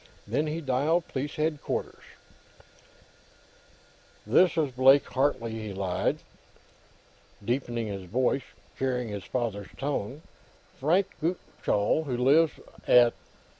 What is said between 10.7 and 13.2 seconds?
"Frank Gutchall, who lives at...